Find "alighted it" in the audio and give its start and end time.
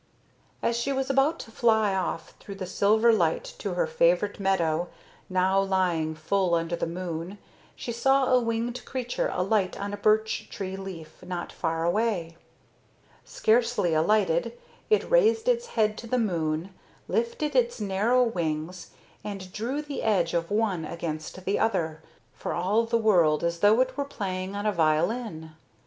13.93-15.07